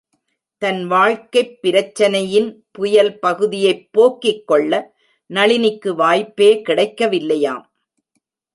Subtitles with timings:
[0.61, 4.73] தன் வாழ்க்கைப் பிரச்சினையின் புயல் பகுதியைப் போக்கிக்கொள்ள
[5.29, 7.65] நளினிக்கு வாய்ப்பே கிடைக்கவில்லையாம்!